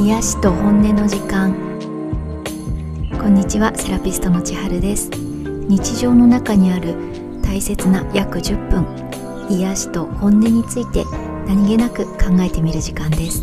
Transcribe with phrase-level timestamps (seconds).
[0.00, 1.52] 癒しと本音の時間。
[3.20, 5.10] こんにちはセラピストの千春です。
[5.10, 6.94] 日常の中にある
[7.42, 8.86] 大切な約10分
[9.50, 11.04] 癒しと本音について
[11.48, 13.42] 何気なく考えてみる時間です。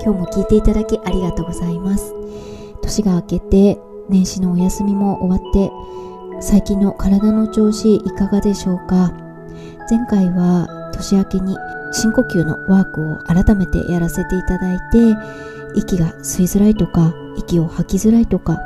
[0.00, 2.14] 今日も聞いていただきありがとうございます。
[2.82, 5.72] 年が明けて年始のお休みも終わって
[6.40, 9.12] 最近の体の調子いかがでしょうか？
[9.90, 11.56] 前回は年明けに
[11.92, 15.16] 深呼吸のワークを改めてやらせていただいて
[15.74, 18.58] 息が吸いづらいとか息を吐きづらいとか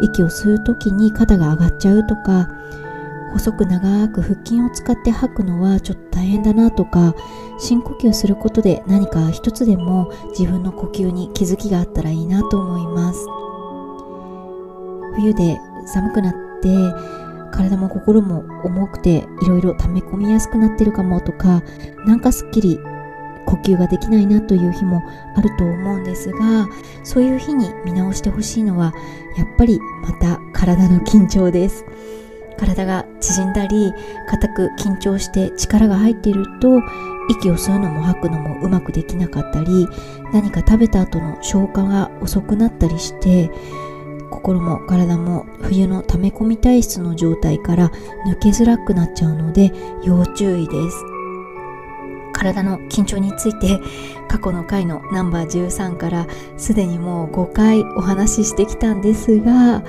[0.00, 2.48] 息を吸う時に肩が上がっちゃうとか
[3.32, 7.14] 細く長く腹筋を使って吐くのはちょっと大変だなとか
[7.58, 13.26] 深呼吸することで何か一つでも自分の呼吸に気づきがあったらいいなと思います。
[15.16, 16.68] 冬で寒くなって
[17.52, 21.62] 体も心も重くていろいろ溜め込みやすくなってるかもとか
[22.06, 22.78] なんかすっきり
[23.46, 25.02] 呼吸ができないなという日も
[25.36, 26.68] あると思うんですが
[27.02, 28.92] そういう日に見直してほしいのは
[29.36, 31.84] やっぱりまた体の緊張です。
[32.60, 33.94] 体が縮んだり
[34.28, 36.68] 硬く緊張して力が入っていると
[37.30, 39.88] 息を吸うのも吐くのもうまくできなかったり
[40.32, 43.50] 何か食べた後の消化が遅くなったりして
[44.30, 47.90] 心も体も冬の溜め込み体質の状態から
[48.26, 51.04] 抜けづらくなっちゃうので要注意です。
[52.32, 53.80] 体の緊張について
[54.28, 59.84] 過去の回のナンバー13からすでにもう5回お話ししてきたんですが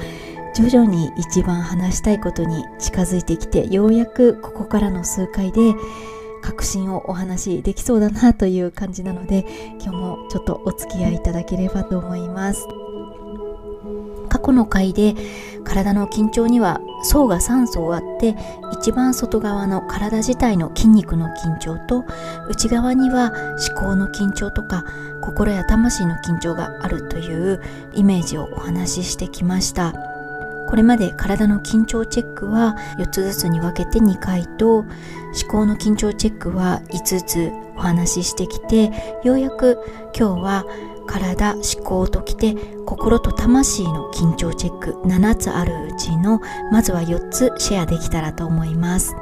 [0.54, 5.74] 徐々に一番話したいことに近づいてきてようやくここからの数回で
[6.42, 9.46] 確信をお話しできそうだなという感じなので
[9.80, 12.68] 今日もちょっとお付き合いいただければと思います。
[14.42, 15.16] 去の回で
[15.64, 18.36] 体の緊張には層が3層あって
[18.74, 22.04] 一番外側の体自体の筋肉の緊張と
[22.50, 23.32] 内側には
[23.74, 24.86] 思考の緊張とか
[25.22, 27.62] 心や魂の緊張があるという
[27.94, 29.94] イメージをお話ししてきました。
[30.72, 34.88] これまで体の緊張チェックは4つずつに分けて2回と思
[35.50, 38.90] 考の緊張チェックは5つお話ししてきて
[39.26, 39.80] ようやく
[40.18, 40.66] 今日は
[41.12, 42.56] 体思考ときて
[42.86, 44.92] 心と魂の緊張チェック。
[45.04, 46.40] 7つあるうちの
[46.72, 49.14] まずは4つシェアできたらと思います。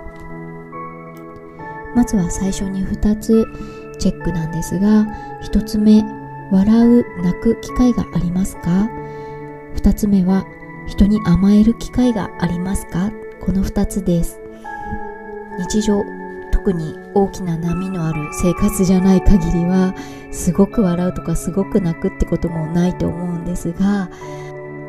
[1.95, 3.45] まずは最初に2つ
[3.99, 5.07] チェックなんですが
[5.43, 6.03] 1つ目
[6.51, 8.87] 笑う泣く機会がありますか
[9.75, 10.45] ？2つ目は
[10.87, 13.11] 人に甘える機会がありますか？
[13.41, 14.39] この2つです。
[15.57, 16.03] 日常
[16.59, 19.95] 特に大きな波のある生活じゃない限りは
[20.29, 24.09] すごく笑うとかすごく泣くってこともないと思うんですが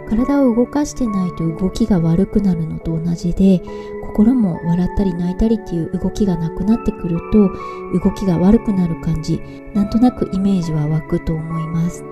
[0.09, 3.61] 体を動かしてないと動きが悪くなるのと同じで
[4.09, 7.49] 心も笑ったり泣いたりっていう動きがなくなってくると
[7.97, 9.41] 動きが悪くなる感じ
[9.73, 12.05] なんとなくイメージは湧くと思います。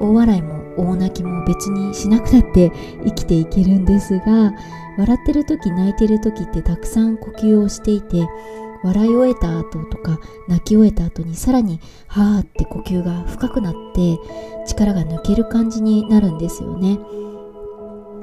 [0.00, 2.72] 大笑いも大泣きも別にしなくなって
[3.04, 4.52] 生きていけるんですが
[4.96, 8.26] 笑ってる時泣いてる時ってたくさん呼吸をしていて
[8.84, 14.18] 笑い終えた後とか泣き終えた後にさらにはーって呼吸が深くなって
[14.66, 16.98] 力が抜ける感じになるんですよね。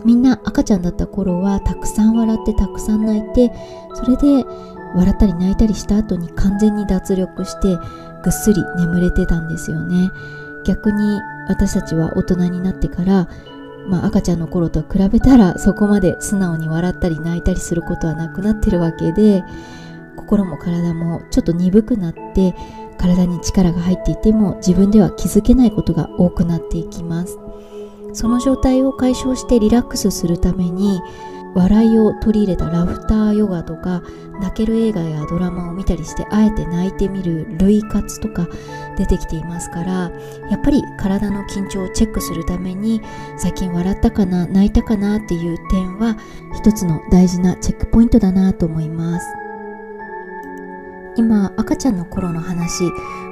[0.06, 3.52] みんな赤ちゃんだった頃はたくさん笑ってたくさん泣いて
[3.94, 4.46] それで
[4.96, 7.78] 笑ったり泣いたりした後に完全に脱力して
[8.24, 10.10] ぐっすり眠れてたんですよね。
[10.66, 13.28] 逆に私たちは大人になってから
[13.88, 19.44] まあ、赤ちゃんの頃と比べたらそこまで素直に笑ったり泣いたりすることはなくなってるわけで
[20.16, 22.56] 心も体もちょっと鈍くなって
[22.98, 27.40] 体に力が入っていても自分では気づけないことが多くなっていきます。
[28.14, 31.00] その状態を解消してリラックスするために
[31.54, 34.04] 笑いを取り入れたラフターヨガとか
[34.40, 38.48] 泣ける映画やドラマを見たりしてあえて泣いてみる類活とか
[38.98, 40.12] 出てきていますから
[40.50, 43.02] やっぱり体の緊張をチェックするために
[43.38, 46.18] 最近笑ったかな泣いたかなっていう点は
[46.56, 49.41] 一つの大事なチェックポイントだなと思います。
[51.18, 52.86] 今赤ちゃんの頃の話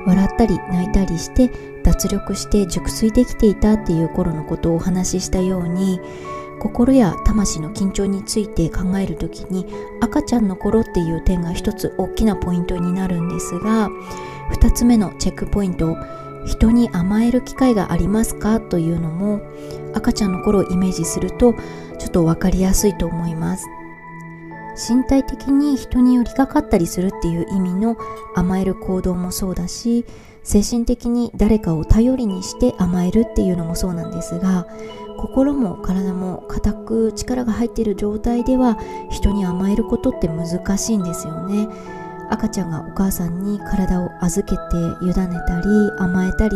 [0.05, 1.49] 笑ったり泣いたりして
[1.83, 5.99] 脱力して熟睡できていたっていう頃のことをお話ししたように
[6.59, 9.65] 心や魂の緊張について考える時に
[10.01, 13.89] 赤ちゃんの頃っていう点が一つ大きなポイントになるんですが
[14.51, 15.95] 2つ目のチェックポイント
[16.45, 18.59] 人に甘える機会がありますか？
[18.59, 19.41] というのも
[19.93, 21.53] 赤ちゃんの頃をイメージすると
[21.97, 23.67] ちょっと分かりやすいと思います。
[24.79, 27.97] 身体的に人に寄りかかったりするっていう意味の
[28.35, 30.05] 甘える行動もそうだし
[30.43, 34.65] 精神的に誰かを頼りにして甘えるっていうのもそうなんですが
[35.17, 38.77] 心も体も固く力が入っている状態では
[39.11, 41.67] 人に甘えることって難しいんですよね。
[42.29, 45.13] 赤ちゃんがお母さんに体を預けて委ね
[45.47, 45.67] たり
[45.97, 46.55] 甘えたり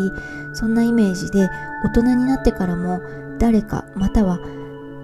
[0.54, 1.50] そんなイメージで
[1.84, 3.02] 大人になってからも
[3.40, 4.40] 誰かまたは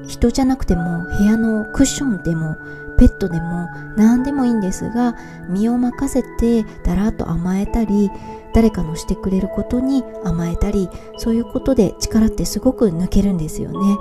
[0.08, 2.56] 人じゃなくても部屋のクッションでも
[3.00, 5.16] ペットでも何でもいいんですが
[5.48, 8.12] 身を任せてだらっと甘えたり
[8.54, 13.98] 誰かのしてくれることに甘えたりそういうことで力ってすごく抜けるんですよね。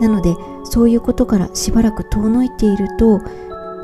[0.00, 0.34] なので
[0.64, 3.20] そういうことからしばらく遠のいていると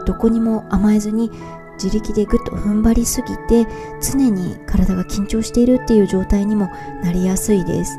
[0.06, 1.30] どこにも甘えずに
[1.74, 3.70] 自力でぐっと踏ん張りすぎて
[4.00, 6.70] 常に体が緊張しているっていう状態にも
[7.02, 7.98] なりやすいです。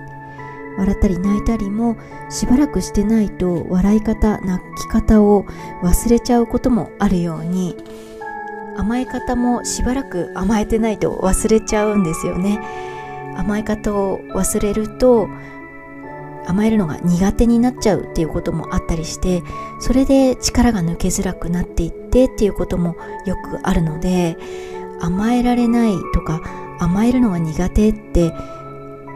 [0.78, 1.98] 笑ったり泣いたりも
[2.30, 5.46] しばらくしてないと笑い方泣き方を
[5.84, 7.76] 忘れちゃうこともあるように
[8.78, 12.62] 甘え方もしばらく甘えてないと忘れちゃうんですよね。
[13.36, 15.28] 甘え方を忘れると
[16.48, 19.44] 甘えるのが苦手になっちゃうっていうこともあったりして
[19.80, 22.96] それで力が抜けづらくなっていってっていうことも
[23.26, 24.38] よくあるので
[25.02, 26.42] 甘えられないとか
[26.80, 28.32] 甘えるのが苦手って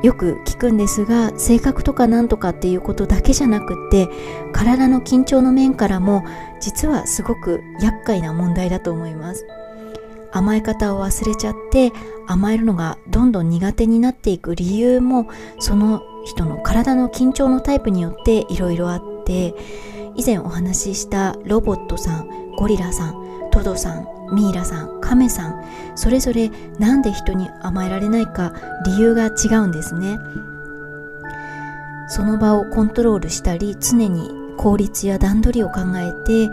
[0.04, 4.10] よく聞くんですが性格とかなんとかっていうことだけじゃなくって
[4.52, 6.24] 体の緊張の面からも
[6.60, 9.46] 実はすごく厄介な問題だと思います。
[10.32, 11.92] 甘え方を忘れちゃって
[12.26, 19.54] 甘えるのがどんどん苦手になっていく理由もその人の体の緊張のタイプによっていろいろあって
[20.16, 23.21] 以前お話ししたロボットさんゴリラさん
[23.52, 25.64] トドさんミイラさんカメさん
[25.96, 26.50] それぞれ
[26.80, 28.54] 何で人に甘えられないか
[28.86, 30.18] 理由が違うんですね。
[32.08, 36.50] その場をコントロールしたり常に効率や段取りを考えて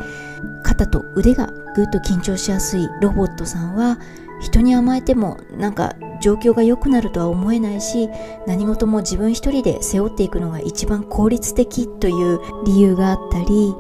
[0.63, 3.99] 肩と腕がぐっと緊張しやすいロボットさんは
[4.41, 8.09] 人に甘えてもなんか状況が良くなるとは思えないし
[8.47, 13.75] 何事も自分一人で背負っていくのが一番効率的という理由があったり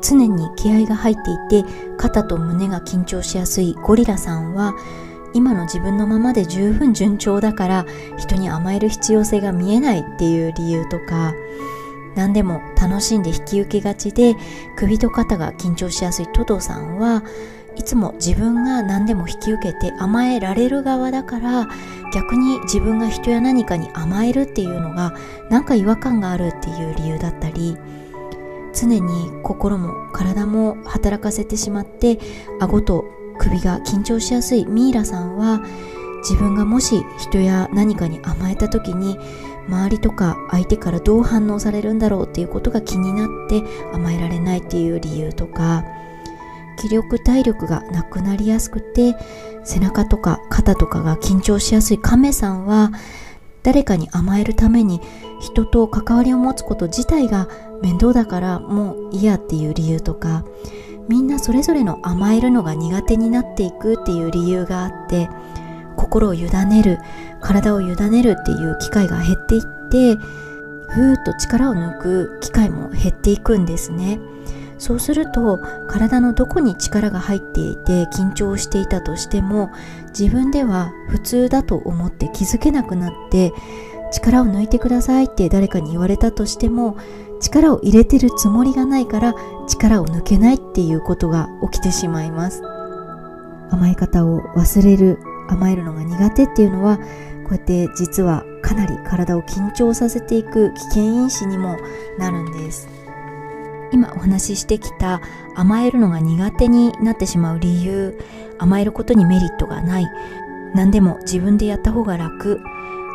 [0.00, 1.14] 常に気合が入っ
[1.48, 4.74] ていて肩と胸が緊張しやすいゴリラさんは
[5.34, 11.34] 今の自分のままで十分順調だから人に甘える必要性が見えないっていう理由とか
[12.14, 14.34] 何でも楽しんで引き受けがちで
[14.76, 17.22] 首と肩が緊張しやすいトドさんは
[17.76, 21.68] いつも自分が何でも引き受けて甘えられる側だから
[22.14, 25.12] 逆に自分が人や何かに甘えるっていうのが
[25.50, 27.76] なんか違和感があるっていう理由だったり
[28.76, 32.18] 常に心も体も働かせてしまって
[32.60, 33.04] 顎と
[33.38, 35.62] 首が緊張しやすいミイラさんは
[36.18, 39.18] 自分がもし人や何かに甘えた時に
[39.68, 43.62] 周りとか相手からどう反応されるんだろうっていうことが気になって
[43.92, 45.84] 甘えられないっていう理由とか
[46.76, 49.16] 気力体力がなくなりやすくて
[49.64, 52.92] 背中とか肩とかが緊張しやすい亀さんは
[53.66, 55.00] 誰かに甘えるために
[55.40, 57.48] 人と関わりを持つこと自体が
[57.82, 60.44] 面倒だからもう嫌っていう理由とか
[61.08, 65.28] みんなそれぞれの甘えるのが苦手になっていくっていう理由があって
[65.96, 67.00] 心を委ねる
[67.40, 74.20] 体を委ねるっていう機会が減っていってふーっと力を抜く機会も減っていくんですね。
[74.78, 75.58] そうすると
[75.88, 79.70] 体のどこに力が入っていて緊張していたとしても
[80.08, 83.52] 自分では普通だと思って気づけなくなって
[84.12, 86.96] 力を抜いてくださいって誰かに言われたとしても
[87.40, 89.34] 力を入れてるつもりがないから
[89.68, 92.62] 力を抜けないっていうことが起きてしまいます。
[93.70, 95.18] 甘え方を忘れる
[95.48, 97.04] 甘えるのが苦手っていうのはこ
[97.52, 101.76] うやって実はかなり体を緊張させていく危険因子にも
[102.18, 102.95] なるんです。
[103.92, 105.20] 今お話ししてきた
[105.54, 108.18] 甘えるのが苦手になってしまう理由
[108.58, 110.06] 甘えることにメリットがない
[110.74, 112.60] 何でも自分でやった方が楽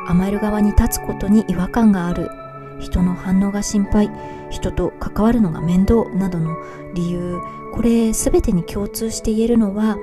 [0.08, 2.30] 甘える側に立つことに違和感がある
[2.80, 4.10] 人の反応が心配
[4.50, 6.58] 人と関わるのが面倒などの
[6.94, 7.40] 理由
[7.74, 9.98] これ全てに共通して言えるのは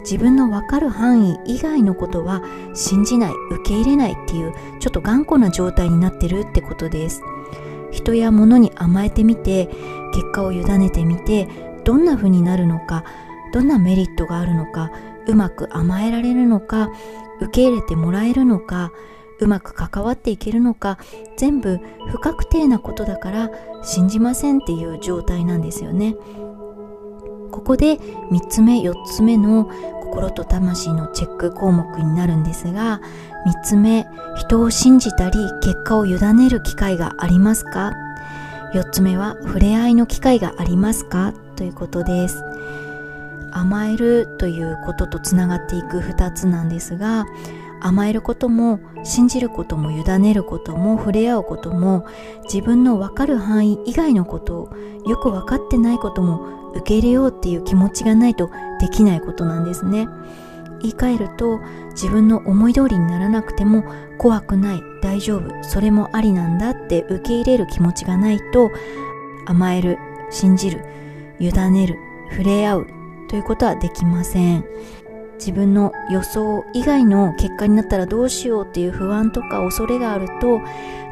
[0.00, 2.42] 自分の分かる範囲以外のことは
[2.74, 7.22] 信じない受け入れないっていうちょっと頑固な状態になってるってことです。
[7.90, 9.68] 人や物に甘えてみて
[10.12, 11.48] 結果を委ねてみて
[11.84, 13.04] どんな風になるのか
[13.52, 14.90] どんなメリットがあるのか
[15.26, 16.90] うまく甘えられるのか
[17.40, 18.92] 受け入れてもらえるのか
[19.38, 20.98] うまく関わっていけるのか
[21.36, 21.78] 全部
[22.08, 23.50] 不確定なことだから
[23.82, 26.16] 信じませんっていう状態なんですよね。
[27.52, 29.70] ここで3つ目4つ目の
[30.06, 33.00] 心と魂のチェック項目になるんですが
[33.46, 37.92] 3つ目人を信じたり結果を委ねる機会がありますか
[38.74, 41.32] ？4つ目は触れ合いの機会がありますか？
[41.56, 42.42] ということです。
[43.52, 47.24] 甘えるということとつながっていく2つなんですが
[47.80, 52.06] 甘えることも信じることも委ねることも触れ合うことも
[52.44, 60.08] 自分の分かる範囲以外のことをよく分かってないことも受け入れようっていう気持ちがないとできないことなんですね。
[60.82, 61.60] 言い換えると
[61.92, 63.84] 自分の思い通りにならなくても
[64.18, 68.70] 怖くない大丈夫それもありなんだって受け入れる気持ちがないと
[69.46, 69.98] 甘える
[70.30, 70.84] 信じる
[71.38, 71.96] 委ねる
[72.30, 72.86] 触れ合う
[73.28, 74.64] ということはできません。
[75.38, 80.62] 自分の予想以外の結果になったらどうしようっていう不安とか恐れがあると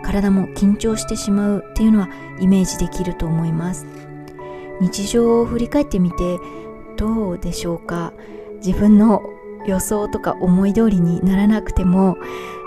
[0.02, 2.08] 体も緊張してしまうっていうのは
[2.40, 3.86] イメージできると思います。
[4.80, 6.16] 日常を振り返ってみて
[6.96, 8.12] どうでしょうか？
[8.64, 9.22] 自分の
[9.66, 12.16] 予想とか思い通りにならなくても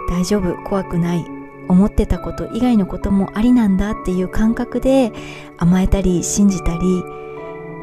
[0.09, 1.25] 大丈夫怖くない
[1.69, 5.11] 思ってたこと以外のこともありなんだっていう感覚で
[5.57, 7.03] 甘えたり信じたり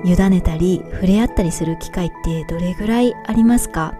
[0.04, 3.94] 委ねたり触れ合ったりする機会ってどれぐらいありますか？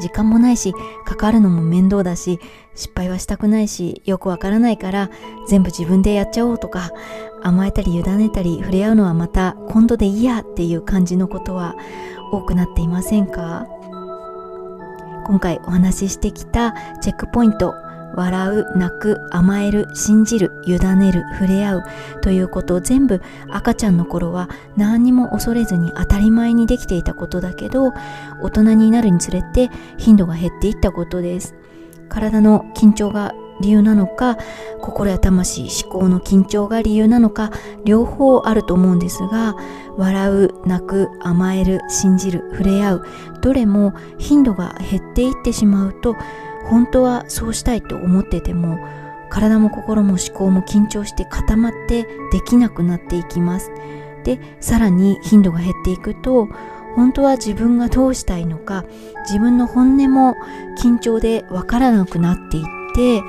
[0.00, 2.38] 時間もないし関わるのも面倒だし
[2.76, 5.10] 失敗はしたくないしよくわからないから
[5.48, 6.92] 全部自分でやっちゃおうとか
[7.42, 11.74] 甘えたり委ねたり触れ合うのはまた今度でいいやっていう感じのことは
[12.32, 13.66] 多くなっていませんか？
[15.26, 17.74] 今回お話ししてきたチェックポイント
[18.14, 21.82] 笑う、泣く、甘える、信じる、委ねる、触れ合う
[22.22, 27.92] ということを全部赤ちゃんの頃は何にも恐れずに当たり前にできていたことだけど
[28.42, 31.54] 大人になるにつれて頻度が減っていったことです。
[32.08, 34.38] 体の緊張が理由なのか
[34.80, 37.50] 心や魂思考の緊張が理由なのか
[37.84, 39.56] 両方あると思うんですが
[39.96, 43.02] 笑う泣く甘える信じる触れ合う
[43.42, 46.14] どれも頻度が減っていってしまうと
[46.68, 48.78] 本当はそうしたいと思ってても
[49.30, 53.70] 体も心も思考も緊張して固まってできなくなっていきます。
[54.24, 56.48] でさらに頻度が減っていくと
[56.96, 58.84] 本当は自分がどうしたいのか
[59.24, 60.34] 自分の本音も
[60.82, 63.22] 緊張でわからなくなっていって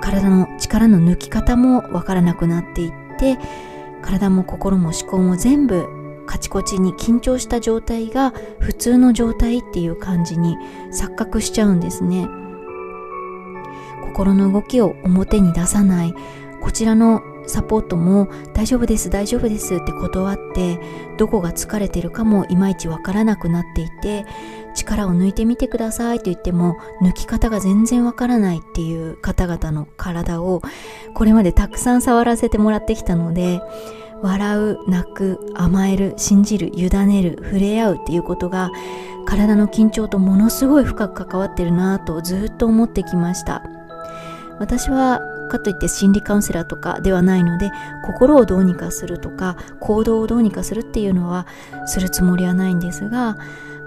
[0.00, 3.38] 体の力の抜き方もわからなくなっていって
[4.02, 5.88] 体も心も思考も全部
[6.26, 10.56] カチコチに緊張した状態が普通の状態っていう感じに
[10.92, 12.28] 錯覚しちゃうんですね。
[14.04, 16.14] 心の動きを表に出さない
[16.60, 20.78] こちらのサポートも大丈夫です大丈夫ですって断って
[21.18, 24.24] どこが疲れてるかもいまいちわからなくなっていて
[24.74, 30.62] 力を抜いてみてくださいと言っても抜き方が全然わからないっていう方々の体を
[31.14, 33.60] これまでたくさん触らせてもらってきたので
[34.22, 38.70] 笑う泣く甘える信じる委ねる触れ合うっていうことが
[39.26, 43.62] 体の緊張とものすごい深く関わってるなぁとずっと思ってきました。
[44.60, 47.70] 私はかといって心理カウンセラーとかではないので
[48.04, 51.46] 心をどうにかするとか行動をどうにかするっていうのは
[51.86, 53.36] するつもりはないんですが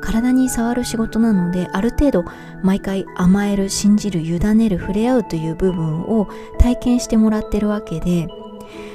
[0.02, 2.26] 体に触る仕事なのである程度
[2.62, 6.30] 毎回甘える信じる委ねる触れ合うという部分を
[6.60, 8.28] 体験してもらってるわけで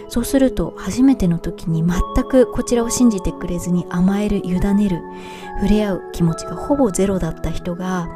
[0.08, 5.00] そうすると初めての時に全くこちらを信じてくれずに甘える委ねる
[5.60, 8.08] 触れ合う気持ちがほぼゼロだった人が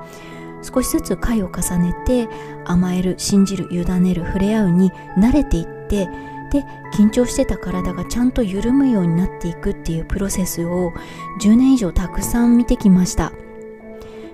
[0.62, 2.28] 少しずつ回を重ねて
[2.64, 6.08] 甘える信じる委ねる触れ合うに慣れていって
[6.50, 6.64] で
[6.94, 10.92] 緊張してた体がちゃんと緩むようになっていくっていうプロセスを
[11.40, 13.32] 10年以上たくさん見てきました。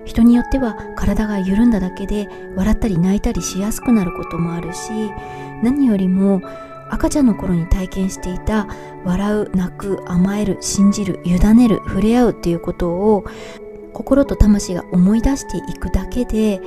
[0.05, 5.11] 人によっては体が緩んだだけで笑ったり泣いたりしやすくなることもあるし
[5.61, 6.41] 何よりも
[6.89, 8.67] 赤ちゃんの頃に体験していた
[9.05, 13.23] 笑う泣く甘える信じる委ねる触れ合うっていうことを
[13.99, 16.61] 心と魂が思い出していくだけで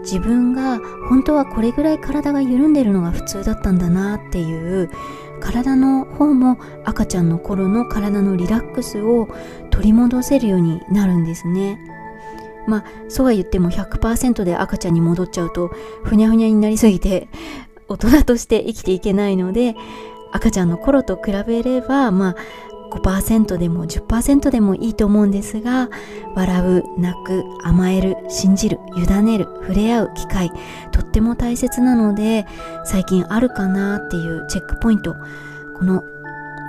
[0.00, 4.90] 自分が本当はこれぐらい体が緩んでるのが普通だったんだなっていう
[5.40, 9.28] 体の方も赤ちゃんの頃の体のリラックスを
[9.70, 11.78] 取り戻せるようになるんですね。
[12.68, 15.68] まあそうは言っても100%で赤ちゃんに戻っちゃうと
[16.02, 17.28] ふにゃふにゃになりすぎて
[17.88, 19.74] 大人として生きていけないので
[20.32, 22.36] 赤ちゃんの頃と比べればまあ
[23.02, 25.88] 5%でも10%でもいいと思うんですが
[26.34, 30.50] 笑う泣く甘える信じる委ねる触れ合う機会
[30.92, 32.46] とっても大切なので
[32.84, 35.14] 最近あるかなっていうチェックポイント
[35.76, 36.04] この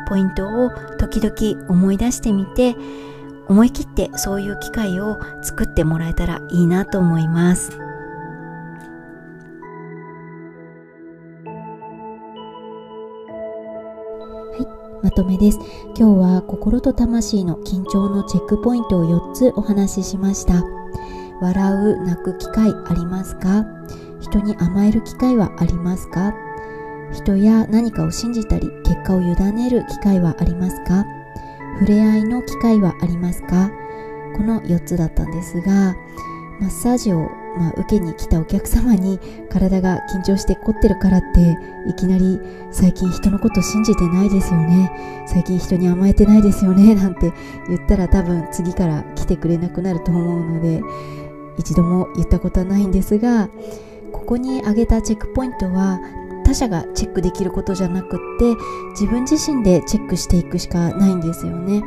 [0.08, 2.76] ポイントを時々思い出してみて
[3.48, 7.78] 思い切ってそういう機会を作ってもらえたらいいなと思います。
[15.06, 15.60] まとめです。
[15.96, 20.64] 今日は心と魂の緊張のチェックポイントを4つお話ししました。
[21.40, 23.64] 笑う、泣く機会ありますか？
[24.20, 26.34] 人に甘える機会はありますか？
[27.14, 31.06] 人や何かを信じたり結果を委ねる機会はありますか？
[31.80, 33.70] 触れ合いの機会はありますか？
[34.36, 35.94] この4つだったんですが
[36.60, 39.20] マッサージを、まあ、受けに来たお客様に
[39.50, 41.58] 体が緊張して凝ってるからって
[41.88, 42.40] いきなり
[42.72, 45.26] 最近人のこと信じてないですよね。
[45.28, 47.32] 最近人に甘えてないですよねなんて
[47.68, 50.82] 言ったら多分次から来てくれなくなると思うので
[51.58, 53.50] 一度も言ったことはないんですが
[54.12, 56.00] ここに挙げたチェックポイントは
[56.46, 58.56] 他者がチェックできることじゃなくって
[58.92, 61.84] 自分自身でチェックしていくしかないんですよね。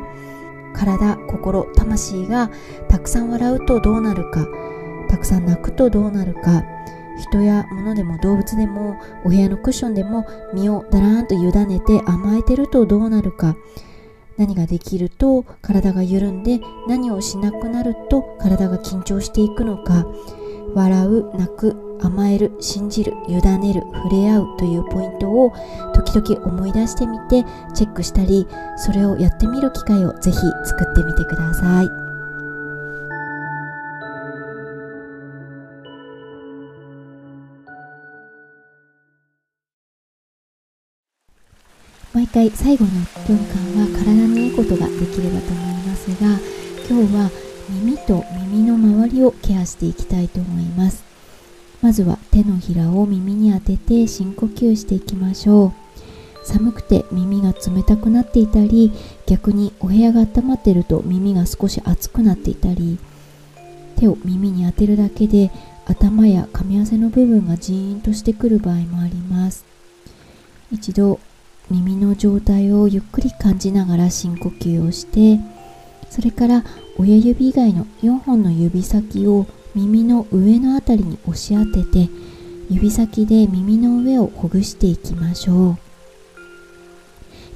[0.74, 2.50] 体心魂が
[2.88, 4.46] たくさん笑うとどうなるか。
[5.08, 6.64] たくさん泣くとどうなるか。
[7.18, 10.24] 人や物でも動物でもお部屋のクッションでも
[10.54, 13.56] 身をだらーんと委ねて甘えてるとどうなるか。
[14.36, 20.06] 何ができると体が緩んで何をしなくなると体が緊張していくのか。
[20.74, 25.52] 笑う泣く甘える信じる委ねる触れ合うというポイントを
[25.94, 28.46] 時々思い出してみてチェックしたり
[28.76, 32.07] それをやってみる機会をぜひ作ってみてください。
[42.18, 43.36] 毎回最後の1分
[43.76, 46.26] 間は体にいいことができればと思いますが
[46.90, 47.30] 今日は
[47.68, 51.04] 耳と耳の周りをケアしていきたいと思います。
[51.80, 56.44] まずは手のひらを耳に当てて深呼吸していきましょう。
[56.44, 58.90] 寒くて耳が冷たくなっていたり
[59.26, 62.98] 逆にお部屋が温まっていると耳が少し熱くなっていたり
[63.94, 65.52] 手を耳に当てるだけで
[65.86, 69.64] 頭や噛み合わせの部分がジーンとしてくる場合もあります。
[70.72, 71.20] 一度
[71.70, 75.40] 耳の状態をゆっくり感じながら深呼吸をして
[76.10, 76.64] それから
[76.96, 82.10] 親指以外の4本の指先を耳の上のあたりに押し当てて
[82.70, 85.78] 指先で耳の上をほぐしていきましょう。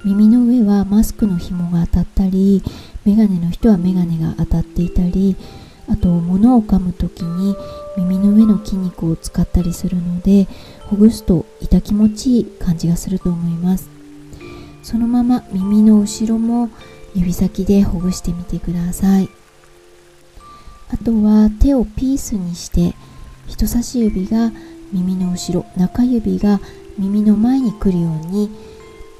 [0.04, 2.62] 耳の上はマスクの紐が当たったり
[3.04, 5.36] メガネの人はメガネが当たっていたり
[5.88, 7.54] あと物を噛む時に
[7.96, 10.48] 耳の上の筋肉を使ったりするので
[10.80, 13.91] ほぐすと痛気持ちいい感じがすると思います。
[14.82, 16.70] そのまま耳の後ろも
[17.14, 19.28] 指先でほぐしてみてください。
[20.90, 22.94] あとは手をピースにして
[23.46, 24.52] 人差し指が
[24.92, 26.60] 耳の後ろ中指が
[26.98, 28.50] 耳の前に来るように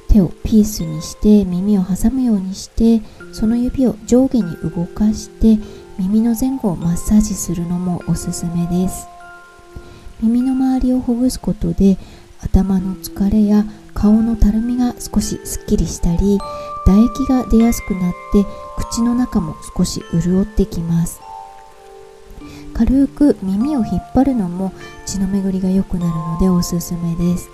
[0.09, 3.01] 手をピースにして耳を挟むようにして
[3.33, 5.59] その指を上下に動かして
[5.99, 9.07] 耳の前後をマッサージするのもおすすめです。
[10.21, 11.97] 耳の周りをほぐすことで
[12.41, 13.65] 頭の疲れや
[14.03, 16.41] 顔のたるみが少しすっきりしたり
[16.87, 18.45] 唾液が出やすくなって
[18.77, 21.21] 口の中も少し潤ってきます。
[22.75, 24.73] 軽く耳を引っ張るのも
[25.07, 27.49] 血の巡りが良くなるのでおすすめです。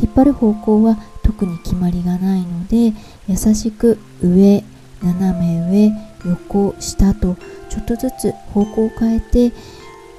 [0.00, 2.92] 引っ張る方向は特に決まりがないので
[3.26, 4.62] 優しく上
[5.02, 5.90] 斜め
[6.24, 7.36] 上横下と
[7.68, 9.50] ちょっとずつ方向を変えて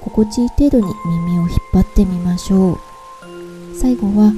[0.02, 2.78] 心地いい程度に耳を引っ張ってみましょう。
[3.74, 4.30] 最後は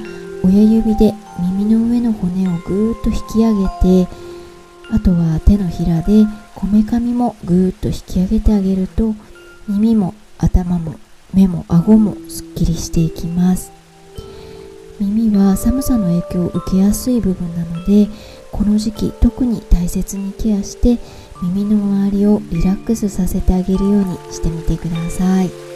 [0.44, 4.10] 親指で耳の上の骨をぐーっと引き上げて
[4.90, 9.14] あとは手のひらでこめかみもぐーっと引き上げてあげると
[9.68, 10.94] 耳も頭も
[11.34, 13.72] 目も顎もすっきりしていきます
[15.00, 18.08] 耳は寒さの影響を受けやすい部分なので
[18.52, 20.98] この時期特に大切にケアして
[21.42, 25.75] 耳の周りをリラックスさせてあげるようにしてみてください。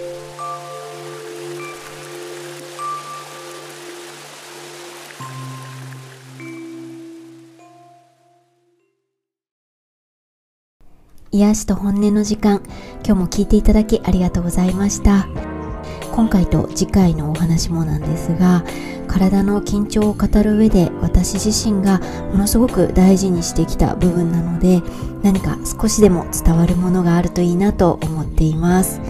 [11.41, 12.61] 癒しと本音の時間。
[13.03, 15.27] 今日も聞いていただきありがとうございました。
[16.13, 18.63] 今回と次回のお話もなんですが
[19.07, 22.01] 体の緊張を語る上で私自身が
[22.33, 24.83] ものすごく大事にしてきた部分なので
[25.23, 29.01] 何か少しでも伝わるものがあるといいなと思っています。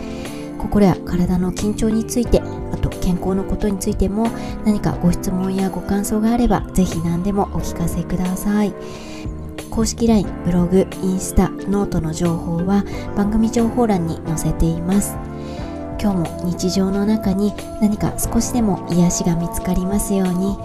[0.58, 4.28] 心や体の緊張についてあと健康のことについても
[4.64, 8.72] 何かご質問やご感想があればぜひ何でもお聞かせください。
[9.70, 12.84] 公式 LINE、ブログ、インスタ、ノートの情報は
[13.16, 15.16] 番組情報欄に載せています。
[16.00, 20.56] 今日も日常の中に何か少しでも癒しが見つかりますように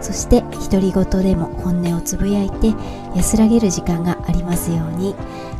[0.00, 2.72] そして独り言でも本音をつぶやいて
[3.16, 5.16] 安らげる時間がありますように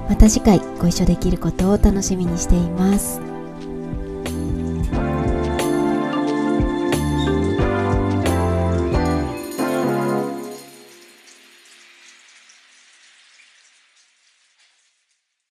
[0.09, 3.34] また次回ご一緒できることを楽しみにしています。